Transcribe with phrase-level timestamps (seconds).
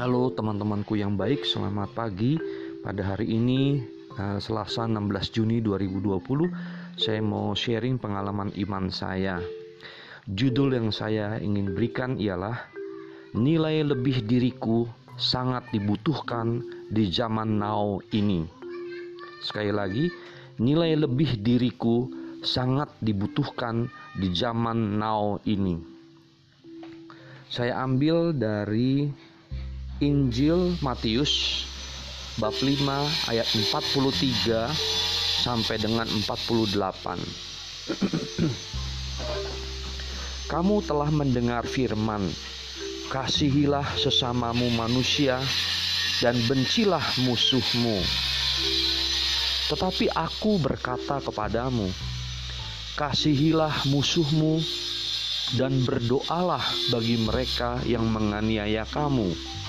[0.00, 2.40] Halo teman-temanku yang baik, selamat pagi.
[2.80, 3.84] Pada hari ini
[4.16, 4.96] eh, Selasa 16
[5.28, 9.44] Juni 2020, saya mau sharing pengalaman iman saya.
[10.24, 12.56] Judul yang saya ingin berikan ialah
[13.36, 14.88] Nilai lebih diriku
[15.20, 18.48] sangat dibutuhkan di zaman now ini.
[19.44, 20.08] Sekali lagi,
[20.56, 22.08] nilai lebih diriku
[22.40, 23.84] sangat dibutuhkan
[24.16, 25.76] di zaman now ini.
[27.52, 29.28] Saya ambil dari
[30.00, 31.68] Injil Matius
[32.40, 32.72] bab 5
[33.28, 34.72] ayat 43
[35.44, 36.72] sampai dengan 48.
[40.56, 42.32] Kamu telah mendengar firman,
[43.12, 45.36] kasihilah sesamamu manusia
[46.24, 48.00] dan bencilah musuhmu.
[49.68, 51.92] Tetapi aku berkata kepadamu,
[52.96, 54.64] kasihilah musuhmu
[55.60, 59.59] dan berdoalah bagi mereka yang menganiaya kamu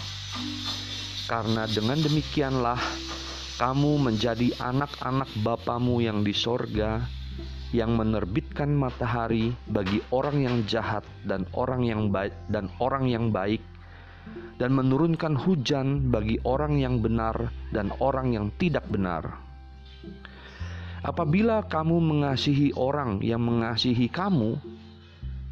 [1.31, 2.79] karena dengan demikianlah
[3.61, 7.05] kamu menjadi anak-anak Bapamu yang di sorga,
[7.71, 13.61] yang menerbitkan matahari bagi orang yang jahat dan orang yang baik dan orang yang baik,
[14.57, 19.39] dan menurunkan hujan bagi orang yang benar dan orang yang tidak benar.
[21.01, 24.57] Apabila kamu mengasihi orang yang mengasihi kamu,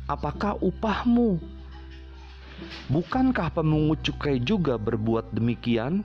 [0.05, 1.58] apakah upahmu
[2.89, 6.01] Bukankah pemungut cukai juga berbuat demikian?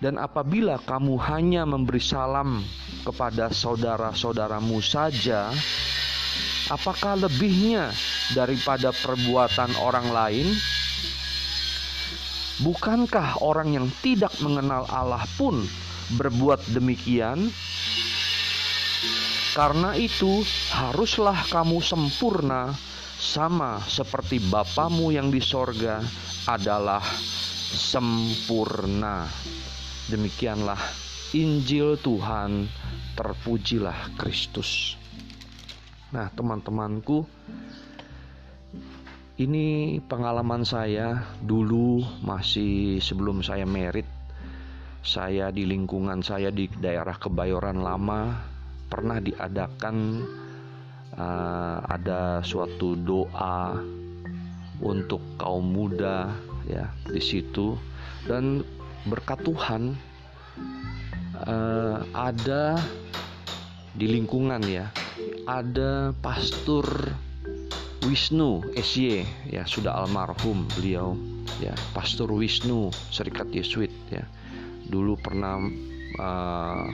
[0.00, 2.64] Dan apabila kamu hanya memberi salam
[3.04, 5.52] kepada saudara-saudaramu saja,
[6.72, 7.92] apakah lebihnya
[8.32, 10.48] daripada perbuatan orang lain?
[12.64, 15.60] Bukankah orang yang tidak mengenal Allah pun
[16.16, 17.52] berbuat demikian?
[19.52, 22.72] Karena itu, haruslah kamu sempurna
[23.20, 26.00] sama seperti Bapamu yang di sorga
[26.48, 27.04] adalah
[27.76, 29.28] sempurna.
[30.08, 30.80] Demikianlah
[31.36, 32.64] Injil Tuhan,
[33.14, 34.96] terpujilah Kristus.
[36.10, 37.22] Nah, teman-temanku,
[39.36, 44.08] ini pengalaman saya dulu masih sebelum saya merit.
[45.04, 48.36] Saya di lingkungan saya di daerah Kebayoran Lama
[48.90, 49.96] pernah diadakan
[51.16, 53.78] uh, ada suatu doa
[54.80, 56.30] untuk kaum muda
[56.68, 57.74] ya di situ.
[58.26, 58.60] Dan
[59.08, 59.96] berkat Tuhan
[61.46, 62.76] uh, ada
[63.96, 64.92] di lingkungan ya
[65.48, 66.86] ada pastor
[68.06, 71.18] Wisnu SY ya sudah almarhum beliau
[71.60, 74.24] ya pastor Wisnu Serikat Yesuit ya.
[74.90, 75.60] Dulu pernah
[76.18, 76.86] uh,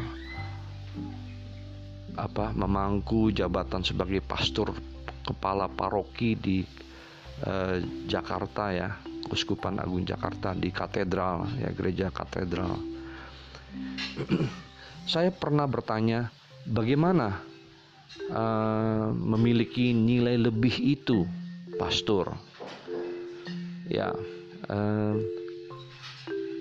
[2.16, 4.72] apa memangku jabatan sebagai pastor
[5.22, 6.64] kepala paroki di
[7.44, 7.76] eh,
[8.08, 8.88] Jakarta ya
[9.26, 12.78] Uskupan Agung Jakarta di katedral ya gereja katedral.
[15.12, 16.30] Saya pernah bertanya
[16.66, 17.38] bagaimana
[18.30, 21.26] uh, memiliki nilai lebih itu
[21.78, 22.34] pastor
[23.86, 24.10] ya
[24.66, 25.14] uh,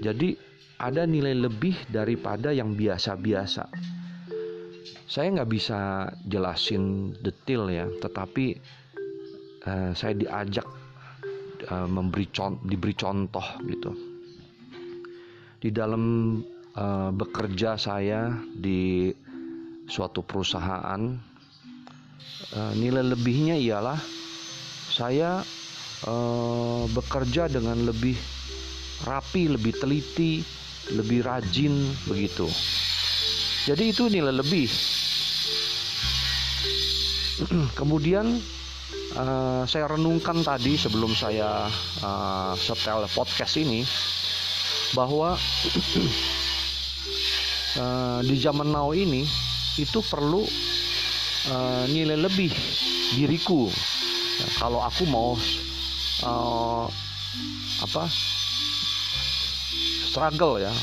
[0.04, 0.38] jadi
[0.78, 3.72] ada nilai lebih daripada yang biasa-biasa
[5.06, 8.58] saya nggak bisa jelasin detail ya, tetapi
[9.70, 10.66] uh, saya diajak
[11.70, 13.92] uh, memberi contoh, diberi contoh gitu.
[15.62, 16.38] Di dalam
[16.74, 19.14] uh, bekerja saya di
[19.86, 21.02] suatu perusahaan,
[22.58, 24.02] uh, nilai lebihnya ialah
[24.90, 25.46] saya
[26.10, 28.18] uh, bekerja dengan lebih
[29.06, 30.42] rapi, lebih teliti,
[30.98, 32.50] lebih rajin begitu.
[33.66, 34.70] Jadi itu nilai lebih.
[37.82, 38.38] Kemudian
[39.18, 41.66] uh, saya renungkan tadi sebelum saya
[42.06, 43.82] uh, setel podcast ini
[44.94, 45.34] bahwa
[47.82, 49.26] uh, di zaman now ini
[49.82, 50.46] itu perlu
[51.50, 52.54] uh, nilai lebih
[53.18, 53.66] diriku.
[54.46, 55.34] Ya, kalau aku mau
[56.22, 56.86] uh,
[57.82, 58.06] apa
[60.14, 60.74] struggle ya,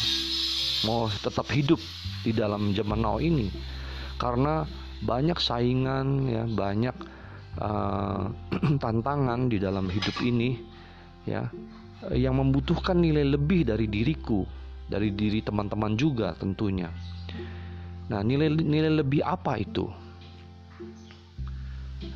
[0.83, 1.79] mau tetap hidup
[2.23, 3.51] di dalam zaman now ini.
[4.17, 4.63] Karena
[5.03, 6.97] banyak saingan ya banyak
[7.59, 8.31] uh,
[8.83, 10.63] tantangan di dalam hidup ini
[11.27, 11.51] ya
[12.15, 14.47] yang membutuhkan nilai lebih dari diriku
[14.87, 16.91] dari diri teman-teman juga tentunya.
[18.11, 19.87] Nah nilai nilai lebih apa itu?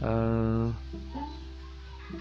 [0.02, 0.68] Uh,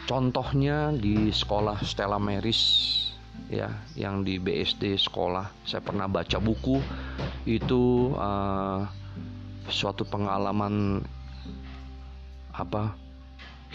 [0.07, 3.03] contohnya di sekolah Stella Maris
[3.49, 5.49] ya yang di BSD sekolah.
[5.65, 6.81] Saya pernah baca buku.
[7.45, 8.85] Itu uh,
[9.69, 11.01] suatu pengalaman
[12.55, 12.95] apa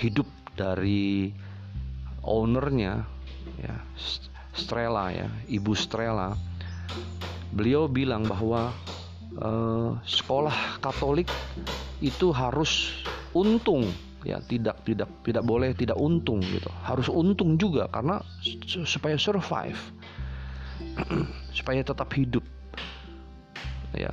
[0.01, 0.27] hidup
[0.57, 1.31] dari
[2.25, 3.05] ownernya
[3.61, 3.77] ya
[4.57, 6.35] Strela ya, Ibu Strela.
[7.51, 8.75] Beliau bilang bahwa
[9.39, 11.31] uh, sekolah Katolik
[12.03, 12.91] itu harus
[13.31, 13.87] untung
[14.21, 16.69] ya tidak tidak tidak boleh tidak untung gitu.
[16.85, 18.21] Harus untung juga karena
[18.85, 19.81] supaya survive.
[21.57, 22.41] Supaya tetap hidup.
[23.93, 24.13] Ya.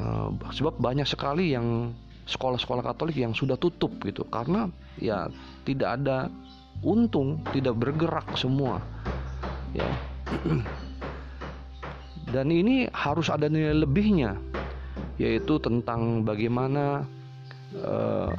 [0.00, 1.92] Uh, sebab banyak sekali yang
[2.24, 4.24] sekolah-sekolah Katolik yang sudah tutup gitu.
[4.32, 5.28] Karena ya
[5.68, 6.32] tidak ada
[6.80, 8.80] untung tidak bergerak semua.
[9.76, 9.88] Ya.
[12.34, 14.40] Dan ini harus ada nilai lebihnya
[15.14, 17.06] yaitu tentang bagaimana
[17.78, 18.34] uh,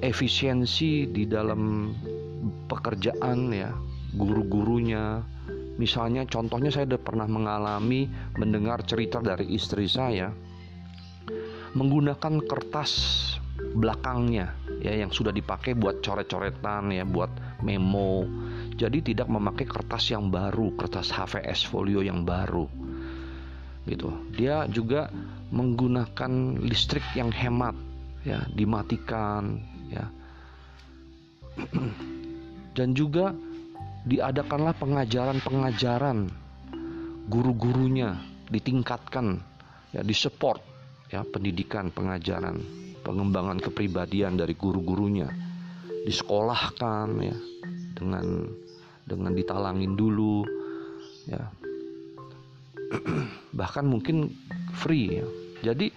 [0.00, 1.92] efisiensi di dalam
[2.70, 3.70] pekerjaan ya
[4.14, 5.22] guru-gurunya.
[5.78, 10.34] Misalnya contohnya saya sudah pernah mengalami mendengar cerita dari istri saya
[11.76, 12.92] menggunakan kertas
[13.78, 17.30] belakangnya ya yang sudah dipakai buat coret-coretan ya buat
[17.62, 18.26] memo.
[18.78, 22.66] Jadi tidak memakai kertas yang baru kertas HVS folio yang baru
[23.86, 24.10] gitu.
[24.34, 25.10] Dia juga
[25.50, 27.74] menggunakan listrik yang hemat
[28.26, 30.06] ya dimatikan ya.
[32.76, 33.34] Dan juga
[34.06, 36.30] diadakanlah pengajaran-pengajaran
[37.28, 38.16] guru-gurunya
[38.48, 39.42] ditingkatkan
[39.92, 40.62] ya disupport
[41.12, 42.62] ya pendidikan pengajaran
[43.02, 45.28] pengembangan kepribadian dari guru-gurunya.
[46.04, 47.36] Disekolahkan ya
[47.96, 48.48] dengan
[49.08, 50.44] dengan ditalangin dulu
[51.28, 51.42] ya.
[53.58, 54.32] Bahkan mungkin
[54.76, 55.26] free ya.
[55.72, 55.90] Jadi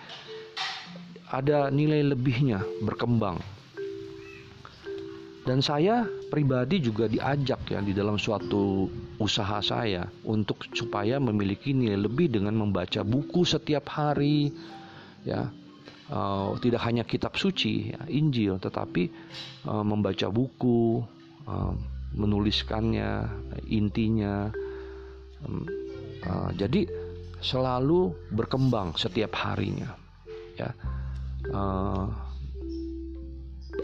[1.32, 3.40] ada nilai lebihnya berkembang.
[5.42, 8.86] Dan saya pribadi juga diajak ya di dalam suatu
[9.18, 14.52] usaha saya untuk supaya memiliki nilai lebih dengan membaca buku setiap hari
[15.26, 15.50] ya.
[16.12, 19.08] Uh, tidak hanya kitab suci ya, Injil tetapi
[19.64, 21.00] uh, membaca buku
[21.48, 21.72] uh,
[22.12, 23.32] menuliskannya
[23.72, 24.52] intinya.
[25.48, 25.64] Um,
[26.28, 26.84] uh, jadi
[27.40, 29.96] selalu berkembang setiap harinya
[30.60, 30.76] ya
[31.50, 32.06] uh,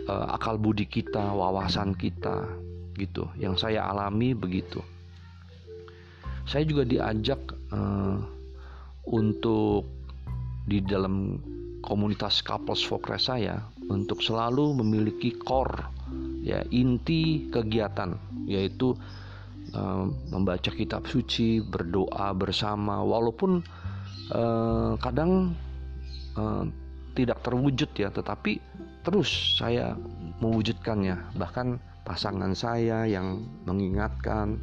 [0.05, 2.45] uh, akal budi kita, wawasan kita,
[2.97, 3.25] gitu.
[3.41, 4.83] Yang saya alami begitu.
[6.45, 7.39] Saya juga diajak
[7.73, 8.21] uh,
[9.09, 9.83] untuk
[10.67, 11.39] di dalam
[11.79, 15.87] komunitas couples focus saya untuk selalu memiliki core
[16.43, 18.91] ya inti kegiatan yaitu
[19.71, 23.63] uh, membaca kitab suci berdoa bersama walaupun
[24.35, 25.55] uh, kadang
[26.35, 26.67] uh,
[27.17, 28.61] tidak terwujud ya tetapi
[29.01, 29.97] terus saya
[30.37, 31.33] mewujudkannya.
[31.33, 34.61] Bahkan pasangan saya yang mengingatkan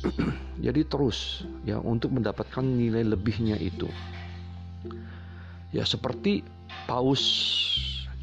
[0.64, 3.92] jadi terus ya untuk mendapatkan nilai lebihnya itu.
[5.76, 6.40] Ya seperti
[6.88, 7.22] Paus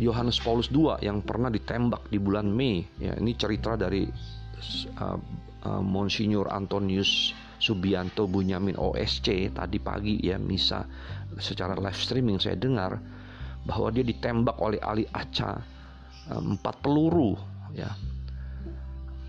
[0.01, 2.81] Yohanes Paulus II yang pernah ditembak di bulan Mei.
[2.97, 4.09] Ya ini cerita dari
[4.97, 5.19] uh,
[5.69, 10.83] uh, Monsignor Antonius Subianto Bunyamin OSC tadi pagi ya misa
[11.39, 13.00] secara live streaming saya dengar
[13.63, 15.60] bahwa dia ditembak oleh Ali Aca
[16.30, 17.36] eh, empat peluru
[17.71, 17.92] ya.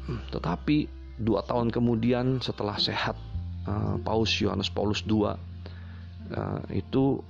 [0.04, 3.16] Hmm, tetapi dua tahun kemudian setelah sehat
[3.66, 7.22] eh, Paus Yohanes Paulus II eh, itu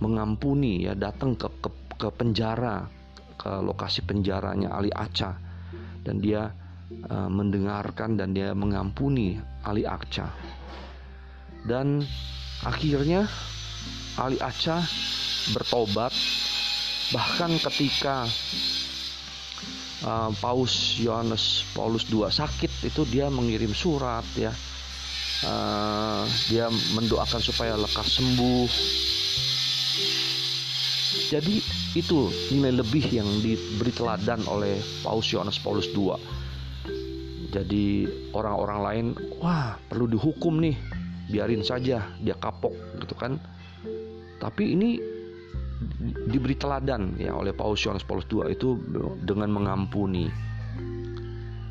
[0.00, 1.68] mengampuni ya datang ke, ke
[2.00, 2.88] ke penjara
[3.36, 5.36] ke lokasi penjaranya Ali Aca.
[6.00, 6.48] Dan dia
[7.28, 10.32] mendengarkan dan dia mengampuni Ali Aca.
[11.68, 12.00] Dan
[12.64, 13.28] akhirnya
[14.16, 14.80] Ali Aca
[15.56, 16.12] bertobat
[17.10, 18.28] bahkan ketika
[20.06, 24.52] uh, Paus Yohanes Paulus II sakit itu dia mengirim surat ya.
[25.40, 28.68] Uh, dia mendoakan supaya lekas sembuh.
[31.32, 31.64] Jadi
[31.96, 36.12] itu nilai lebih yang diberi teladan oleh Paus Yohanes Paulus II
[37.50, 39.06] jadi orang-orang lain
[39.42, 40.78] wah perlu dihukum nih
[41.26, 43.42] biarin saja dia kapok gitu kan.
[44.38, 45.02] Tapi ini
[46.28, 48.76] diberi teladan ya oleh Paus Yohanes Paulus II itu
[49.24, 50.28] dengan mengampuni.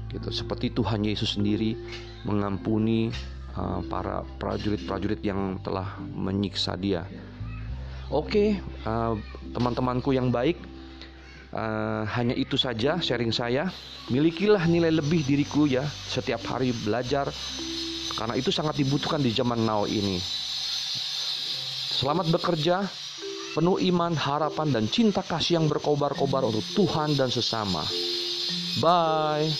[0.10, 1.78] Gitu seperti Tuhan Yesus sendiri
[2.26, 3.14] mengampuni
[3.54, 7.06] uh, para prajurit-prajurit yang telah menyiksa dia.
[8.10, 8.58] Oke
[8.90, 9.14] uh,
[9.54, 10.58] teman-temanku yang baik
[11.54, 13.70] uh, hanya itu saja sharing saya.
[14.10, 17.30] Milikilah nilai lebih diriku ya setiap hari belajar
[18.18, 20.18] karena itu sangat dibutuhkan di zaman now ini.
[21.94, 22.90] Selamat bekerja
[23.60, 27.84] penuh iman, harapan, dan cinta kasih yang berkobar-kobar untuk Tuhan dan sesama.
[28.80, 29.52] Bye.